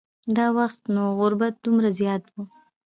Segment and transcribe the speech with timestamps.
[0.35, 2.35] دا وخت نو غربت دومره زیات و.